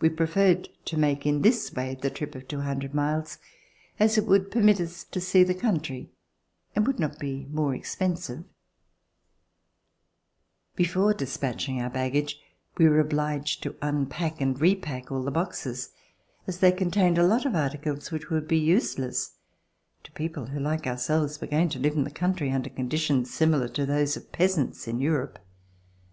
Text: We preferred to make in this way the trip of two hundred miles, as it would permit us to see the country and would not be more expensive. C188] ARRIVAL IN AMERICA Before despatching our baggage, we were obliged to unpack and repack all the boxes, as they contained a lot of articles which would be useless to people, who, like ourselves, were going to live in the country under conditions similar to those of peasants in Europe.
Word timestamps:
We 0.00 0.10
preferred 0.10 0.68
to 0.84 0.96
make 0.96 1.26
in 1.26 1.42
this 1.42 1.72
way 1.74 1.96
the 2.00 2.08
trip 2.08 2.36
of 2.36 2.46
two 2.46 2.60
hundred 2.60 2.94
miles, 2.94 3.38
as 3.98 4.16
it 4.16 4.24
would 4.26 4.48
permit 4.52 4.80
us 4.80 5.02
to 5.02 5.20
see 5.20 5.42
the 5.42 5.56
country 5.56 6.12
and 6.76 6.86
would 6.86 7.00
not 7.00 7.18
be 7.18 7.48
more 7.50 7.74
expensive. 7.74 8.44
C188] 10.78 10.78
ARRIVAL 10.78 10.78
IN 10.78 10.78
AMERICA 10.78 10.78
Before 10.78 11.14
despatching 11.14 11.80
our 11.82 11.90
baggage, 11.90 12.38
we 12.78 12.88
were 12.88 13.00
obliged 13.00 13.64
to 13.64 13.74
unpack 13.82 14.40
and 14.40 14.60
repack 14.60 15.10
all 15.10 15.24
the 15.24 15.32
boxes, 15.32 15.90
as 16.46 16.58
they 16.60 16.70
contained 16.70 17.18
a 17.18 17.26
lot 17.26 17.44
of 17.44 17.56
articles 17.56 18.12
which 18.12 18.30
would 18.30 18.46
be 18.46 18.56
useless 18.56 19.32
to 20.04 20.12
people, 20.12 20.46
who, 20.46 20.60
like 20.60 20.86
ourselves, 20.86 21.40
were 21.40 21.48
going 21.48 21.70
to 21.70 21.80
live 21.80 21.96
in 21.96 22.04
the 22.04 22.10
country 22.12 22.52
under 22.52 22.70
conditions 22.70 23.34
similar 23.34 23.66
to 23.66 23.84
those 23.84 24.16
of 24.16 24.30
peasants 24.30 24.86
in 24.86 25.00
Europe. 25.00 25.40